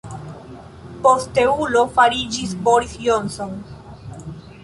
[1.03, 3.55] Posteulo fariĝis Boris Johnson.